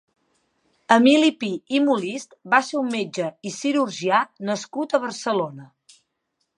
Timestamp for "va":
2.55-2.61